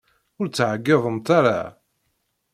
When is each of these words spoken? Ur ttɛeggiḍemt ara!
Ur 0.39 0.47
ttɛeggiḍemt 0.47 1.27
ara! 1.37 1.59